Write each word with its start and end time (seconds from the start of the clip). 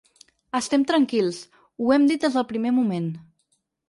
Estem 0.59 0.85
tranquils, 0.91 1.41
ho 1.83 1.91
hem 1.97 2.07
dit 2.13 2.23
des 2.25 2.39
del 2.39 2.47
primer 2.53 2.73
moment. 2.79 3.07